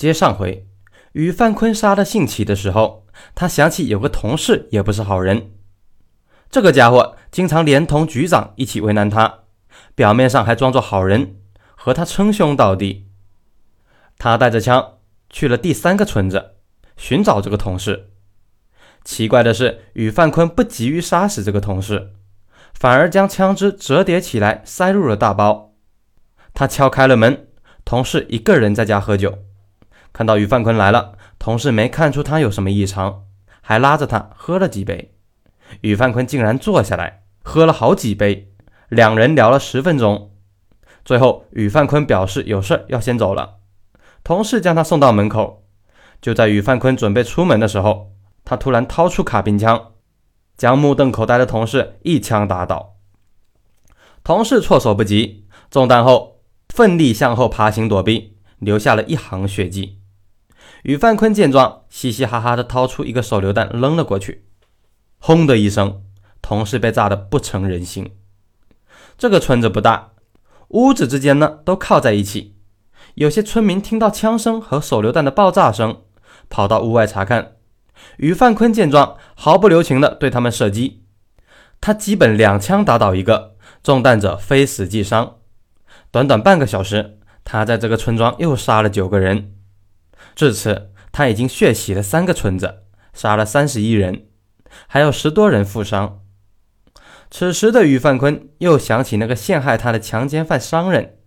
[0.00, 0.66] 接上回，
[1.12, 5.50] 与范坤杀的兴起的时候，他想起有个同事也不是好人，
[6.50, 9.40] 这个家伙经常连同局长一起为难他，
[9.94, 11.36] 表面上还装作好人，
[11.76, 13.08] 和他称兄道弟。
[14.16, 14.94] 他带着枪
[15.28, 16.52] 去了第三个村子，
[16.96, 18.08] 寻找这个同事。
[19.04, 22.12] 奇怪的是，与范坤不急于杀死这个同事，
[22.72, 25.74] 反而将枪支折叠起来塞入了大包。
[26.54, 27.48] 他敲开了门，
[27.84, 29.40] 同事一个人在家喝酒。
[30.12, 33.24] 看到于范坤来了，同事没看出他有什么异常，
[33.60, 35.14] 还拉着他喝了几杯。
[35.82, 38.52] 于范坤竟然坐下来喝了好几杯，
[38.88, 40.32] 两人聊了十分钟。
[41.04, 43.58] 最后，于范坤表示有事要先走了，
[44.24, 45.64] 同事将他送到门口。
[46.20, 48.12] 就在于范坤准备出门的时候，
[48.44, 49.92] 他突然掏出卡宾枪，
[50.56, 52.96] 将目瞪口呆的同事一枪打倒。
[54.22, 59.99] 同事措手不及，中弹后奋力向后爬行躲避，留下了一行血迹。
[60.82, 64.44] 于范坤见状，嘻嘻哈哈地掏出一个手榴弹扔了过去，
[65.18, 66.02] 轰的一声，
[66.40, 68.12] 同事被炸得不成人形。
[69.18, 70.12] 这个村子不大，
[70.68, 72.56] 屋子之间呢都靠在一起。
[73.14, 76.02] 有些村民听到枪声和手榴弹的爆炸声，
[76.48, 77.56] 跑到屋外查看。
[78.16, 81.04] 于范坤见状，毫不留情地对他们射击。
[81.82, 85.36] 他基本两枪打倒一个，中弹者非死即伤。
[86.10, 89.54] 短短半个小时，他在这个村庄又杀了九个人。
[90.40, 94.24] 至此，他已经血洗了三个村子，杀了三十一人，
[94.86, 96.22] 还有十多人负伤。
[97.30, 101.18] 此时的于范坤又想起那个陷害他的强奸犯商人，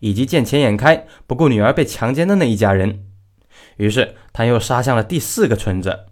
[0.00, 3.04] 以及见钱眼开不顾女儿被强奸的那一家人，
[3.76, 6.06] 于是他又杀向了第四个村子。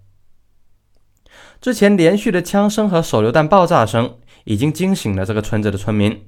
[1.59, 6.27] 之前连续的枪声和手榴弹爆炸声已经惊醒了这个村子的村民，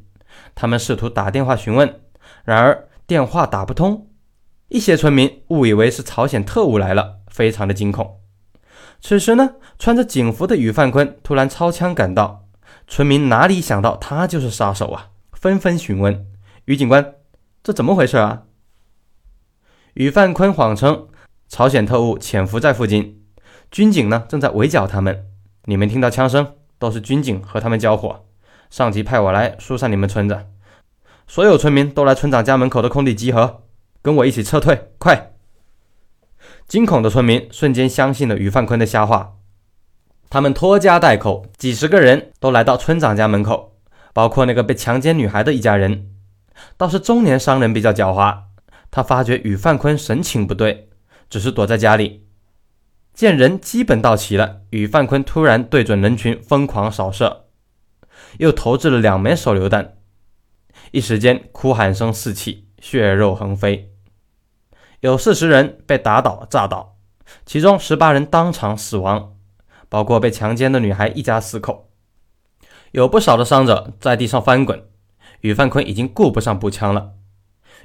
[0.54, 2.00] 他们试图打电话询问，
[2.46, 4.08] 然而电话打不通。
[4.68, 8.20] 一些村民误以为是朝鲜特务来了，非常的惊恐。
[9.00, 12.46] 此时呢，穿着警服的宇范坤突然抄枪赶到，
[12.88, 16.26] 村民哪里想到他就是杀手啊，纷纷询问
[16.64, 17.14] 于警官
[17.62, 18.44] ：“这怎么回事啊？”
[19.94, 21.08] 宇范坤谎称
[21.48, 23.22] 朝鲜特务潜伏在附近，
[23.70, 25.26] 军警呢正在围剿他们。
[25.66, 28.24] 你们听到枪声，都是军警和他们交火。
[28.70, 30.46] 上级派我来疏散你们村子，
[31.28, 33.63] 所有村民都来村长家门口的空地集合。
[34.04, 35.32] 跟我一起撤退，快！
[36.68, 39.38] 惊恐的村民瞬间相信了于范坤的瞎话，
[40.28, 43.78] 他们拖家带口，几十个人都来到村长家门口，
[44.12, 46.10] 包括那个被强奸女孩的一家人。
[46.76, 48.40] 倒是中年商人比较狡猾，
[48.90, 50.90] 他发觉于范坤神情不对，
[51.30, 52.26] 只是躲在家里。
[53.14, 57.46] 见人基本到齐了，于范坤突然对准人群疯狂扫射，
[58.36, 59.96] 又投掷了两枚手榴弹，
[60.90, 63.92] 一时间哭喊声四起，血肉横飞。
[65.04, 66.96] 有四十人被打倒、炸倒，
[67.44, 69.34] 其中十八人当场死亡，
[69.90, 71.90] 包括被强奸的女孩一家四口。
[72.92, 74.82] 有不少的伤者在地上翻滚。
[75.40, 77.10] 宇范坤已经顾不上步枪了。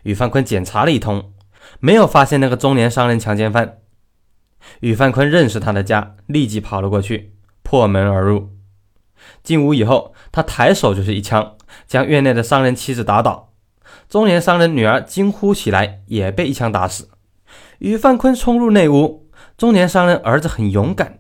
[0.04, 1.34] 宇范坤检查了一通，
[1.82, 3.80] 没有发现那个中年商人强奸犯。
[4.80, 8.52] 宇范坤认识他的家，立即跑了过去，破门而入。
[9.44, 13.49] 进屋以后，他抬手就是一枪，将院内的商人妻子打倒。
[14.10, 17.10] 中年商人女儿惊呼起来，也被一枪打死。
[17.78, 21.20] 宇范坤冲入内屋，中年商人儿子很勇敢，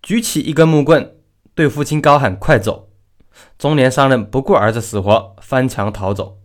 [0.00, 1.16] 举起一根木棍，
[1.54, 2.88] 对父亲高喊：“快走！”
[3.58, 6.38] 中年商人不顾儿子死活，翻墙逃走。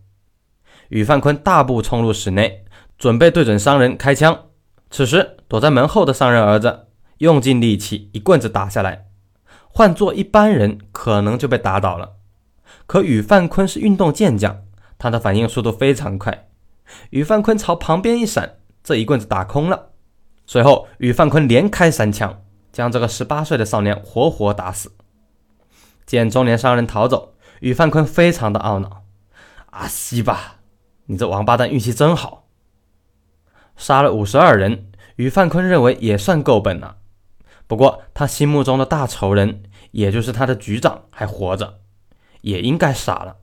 [0.90, 2.66] 宇范坤大步冲入室内，
[2.98, 4.48] 准备对准商人开枪。
[4.90, 9.06] 此时，躲在门后的商人儿子用尽力气，一棍子打下来。
[9.68, 12.16] 换做一般人，可能就被打倒了。
[12.86, 14.65] 可宇范坤是运动健将。
[14.98, 16.48] 他的反应速度非常快，
[17.10, 19.90] 宇范坤朝旁边一闪，这一棍子打空了。
[20.46, 22.42] 随后，宇范坤连开三枪，
[22.72, 24.92] 将这个十八岁的少年活活打死。
[26.06, 29.02] 见中年商人逃走，宇范坤非常的懊恼
[29.70, 30.60] ：“啊，西吧，
[31.06, 32.46] 你这王八蛋运气真好！”
[33.76, 36.98] 杀了五十二人，于范坤认为也算够本了。
[37.66, 41.80] 不过，他心目中的大仇人，也就是他的局长还活着，
[42.42, 43.38] 也应该傻了。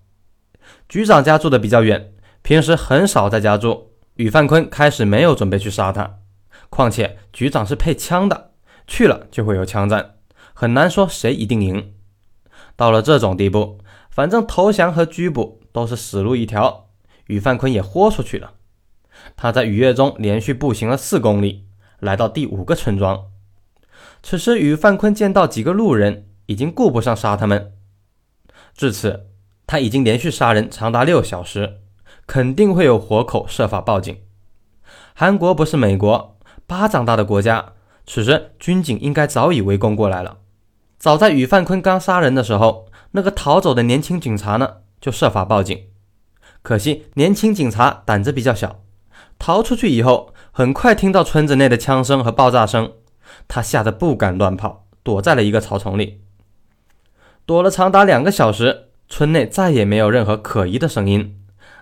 [0.88, 3.94] 局长家住的比较远，平时很少在家住。
[4.15, 6.19] 宇范坤开始没有准备去杀他，
[6.69, 8.51] 况且局长是配枪的，
[8.86, 10.18] 去了就会有枪战，
[10.54, 11.94] 很难说谁一定赢。
[12.75, 13.80] 到了这种地步，
[14.12, 16.89] 反正投降和拘捕都是死路一条，
[17.25, 18.54] 宇范坤也豁出去了。
[19.36, 21.66] 他在雨夜中连续步行了四公里，
[22.00, 23.31] 来到第五个村庄。
[24.21, 27.74] 此时，宇范坤见到几个路人，已经顾不上杀他们。
[28.75, 29.32] 至此。
[29.65, 31.80] 他已经连续杀人长达六小时，
[32.27, 34.18] 肯定会有活口设法报警。
[35.13, 37.74] 韩国不是美国，巴掌大的国家，
[38.06, 40.38] 此时军警应该早已围攻过来了。
[40.98, 45.88] 早在宇范坤刚杀人的时候，那个逃走的年轻警察呢，就设法报警。
[46.62, 48.80] 可惜年轻警察胆子比较小，
[49.38, 52.94] 逃出去以后，很快听到村子内的枪声和爆炸声，
[53.48, 56.21] 他吓得不敢乱跑，躲在了一个草丛里。
[57.45, 61.39] 躲了长达两个小时，村内再也没有任何可疑的声音，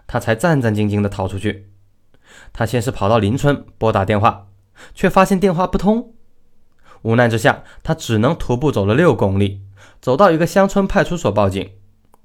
[0.07, 1.71] 他才战战兢兢地逃出去。
[2.53, 4.47] 他先是跑到邻村拨打电话，
[4.93, 6.13] 却发现电话不通。
[7.03, 9.61] 无奈之下，他只能徒步走了六公里，
[10.01, 11.71] 走到一个乡村派出所报警。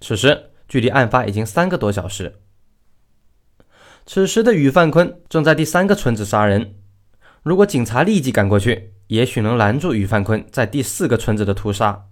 [0.01, 2.41] 此时距离案发已经三个多小时。
[4.05, 6.75] 此时的宇范坤正在第三个村子杀人。
[7.43, 12.07] 如果警察立即赶过去，也许能拦住宇范坤在第四个村子的屠杀。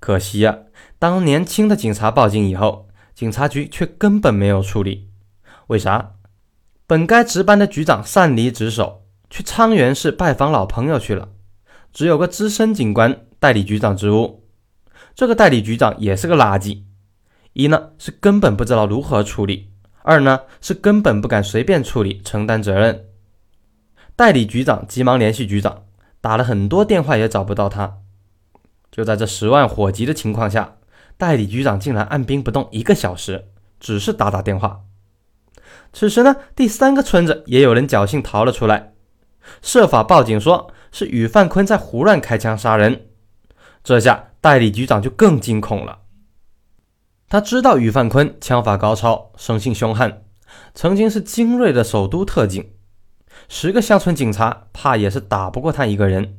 [0.00, 0.58] 可惜呀，
[0.98, 5.08] 当年轻的警察报警以后，警察局却根本没有处理。
[5.68, 6.12] 为啥？
[6.86, 11.30] 本该值班的局长擅离职守，去沧源市拜访老朋友去了。
[11.92, 14.44] 只有个资深警官代理局长职务，
[15.14, 16.82] 这个代理局长也是个垃圾。
[17.54, 19.70] 一呢是根本不知道如何处理，
[20.02, 23.06] 二呢是根本不敢随便处理，承担责任。
[24.16, 25.84] 代理局长急忙联系局长，
[26.20, 27.98] 打了很多电话也找不到他。
[28.94, 30.76] 就在这十万火急的情况下，
[31.16, 33.48] 代理局长竟然按兵不动一个小时，
[33.80, 34.82] 只是打打电话。
[35.92, 38.92] 此时呢，第三个村子也有人侥幸逃了出来，
[39.60, 40.70] 设法报警说。
[40.96, 43.06] 是宇范坤在胡乱开枪杀人，
[43.82, 46.02] 这下代理局长就更惊恐了。
[47.28, 50.22] 他知道宇范坤枪法高超，生性凶悍，
[50.72, 52.70] 曾经是精锐的首都特警，
[53.48, 56.38] 十个乡村警察怕也是打不过他一个人。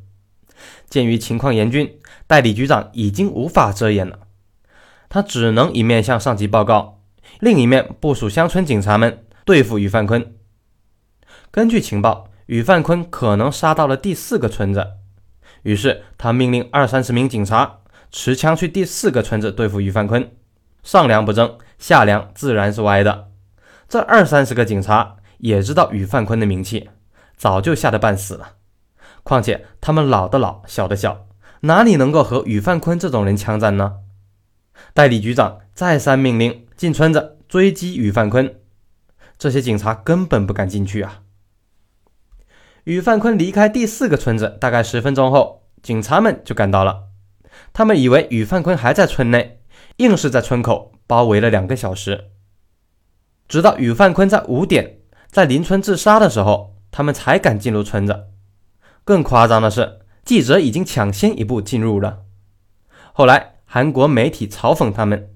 [0.90, 4.20] 鉴于情况严峻，代理局长已经无法遮掩了，
[5.10, 7.02] 他只能一面向上级报告，
[7.40, 10.36] 另一面部署乡村警察们对付于范坤。
[11.52, 12.30] 根据情报。
[12.48, 14.86] 宇范坤可能杀到了第四个村子，
[15.64, 17.80] 于是他命令二三十名警察
[18.12, 20.30] 持枪去第四个村子对付于范坤。
[20.84, 23.32] 上梁不正下梁自然是歪的。
[23.90, 26.88] 这二三十个警察也知道宇范坤的名气，
[27.36, 28.52] 早就吓得半死了。
[29.24, 31.26] 况且他们老的老，小的小，
[31.62, 33.98] 哪里能够和宇范坤这种人枪战呢？
[34.94, 38.56] 代理局长再三命令进村子追击宇范坤，
[39.38, 41.22] 这些警察根本不敢进去啊。
[42.84, 47.06] 宇范坤离开第四个村子，大概十分钟后，警察们就赶到了。
[47.74, 49.62] 他们以为宇范坤还在村内，
[49.98, 52.26] 硬是在村口包围了两个小时，
[53.48, 55.00] 直到宇范坤在五点
[55.32, 58.26] 在邻村自杀的时候，他们才敢进入村子。
[59.04, 62.24] 更夸张的是，记者已经抢先一步进入了。
[63.14, 65.30] 后来，韩国媒体嘲讽他们：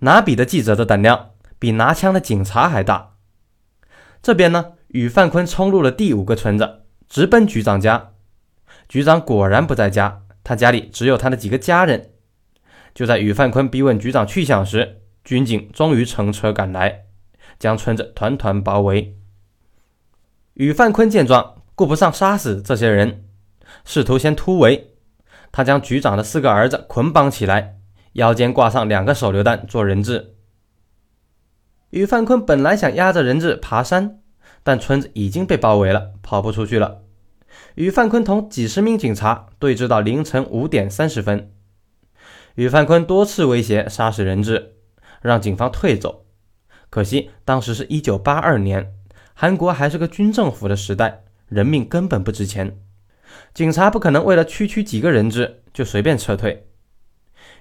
[0.00, 3.14] 拿笔的记者的胆量比拿枪的警察还大。
[4.20, 6.80] 这边呢，宇范坤冲入了第五个村子。
[7.08, 8.12] 直奔局长家，
[8.88, 12.12] 局长果然不在家，他家里只有他的几个家人。
[12.94, 17.04] 就在宇范坤逼问局长去向时，军警终于乘车赶来，
[17.58, 19.14] 将村子团团包围。
[20.54, 23.24] 宇范坤见状，顾不上杀死这些人，
[23.84, 24.94] 试图先突围。
[25.50, 27.76] 他将局长的四个儿子捆绑起来，
[28.12, 30.34] 腰间挂上两个手榴弹做人质。
[31.90, 34.18] 宇范坤本来想压着人质爬山。
[34.64, 37.02] 但村子已经被包围了，跑不出去了。
[37.74, 41.50] 与范坤同几十名警察对峙到凌晨五点三十分，
[42.54, 44.74] 与范坤多次威胁杀死人质，
[45.20, 46.26] 让警方退走。
[46.90, 48.94] 可惜当时是一九八二年，
[49.34, 52.78] 韩国还是个军政府的时代，人命根本不值钱，
[53.54, 56.68] 警察不可能为了区区几个人质就随便撤退。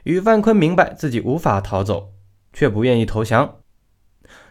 [0.04, 2.14] 与范坤明白自己无法逃走，
[2.54, 3.58] 却不愿意投降。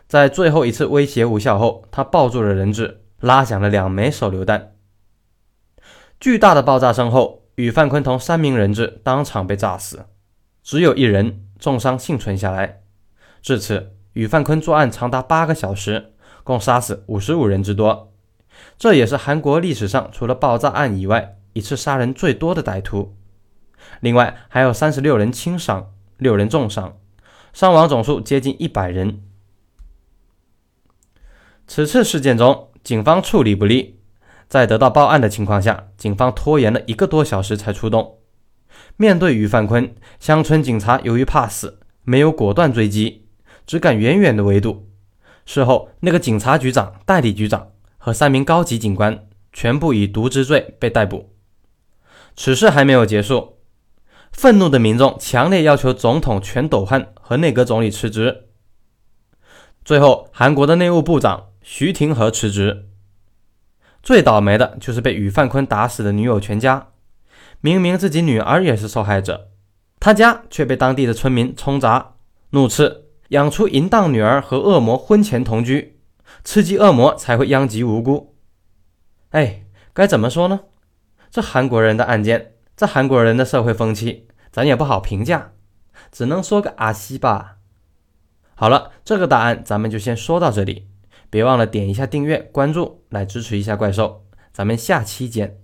[0.06, 4.76] 在最后一次威胁无效后，他抱住了人质，拉响了两枚手榴弹。
[6.18, 10.06] 巨大的爆炸声后，宇范坤同三名人质当场被炸死，
[10.62, 12.82] 只有一人重伤幸存下来。
[13.40, 16.12] 至此，宇范坤作案长达八个小时，
[16.44, 18.09] 共杀死五十五人之多，
[18.78, 23.16] 这也是韩国历史上除了爆炸案以外一次杀人最多的歹徒。
[24.00, 26.98] 另外，还有三十六人轻伤，六人重伤，
[27.52, 29.22] 伤亡总数接近一百人。
[31.66, 34.00] 此次事件中，警方处理不力，
[34.48, 38.18] 在得到报案的情况下，警方拖延了一个多小时才出动。
[38.96, 43.28] 面对于范坤，乡村警察由于怕死，没有果断追击，
[43.66, 44.88] 只敢远远的围堵。
[45.46, 47.69] 事后，那个警察局长、代理局长
[48.00, 51.32] 和三名高级警官全部以渎职罪被逮捕。
[52.34, 53.58] 此事还没有结束，
[54.32, 58.48] 愤怒的民众强烈要求总统全斗焕和内阁总理辞职。
[59.84, 61.46] 最后，韩国的内务部长。
[61.62, 62.88] 徐廷和辞职，
[64.02, 66.88] 最倒霉的就是被宇范坤打死的女友全家。
[67.60, 69.50] 明明自己女儿也是受害者，
[70.00, 72.14] 他家却被当地的村民冲砸，
[72.50, 75.99] 怒斥养出淫荡女儿和恶魔婚前同居，
[76.44, 78.36] 刺激恶魔才会殃及无辜。
[79.30, 80.60] 哎，该怎么说呢？
[81.30, 85.52] 这韩国人的案件，这韩国人的社会风气，咱也不好评价，
[86.10, 87.58] 只能说个阿西吧。
[88.54, 90.88] 好了，这个答案咱们就先说到这里。
[91.30, 94.26] 别忘了点一下订阅、关注，来支持一下怪兽。
[94.52, 95.59] 咱们下期见。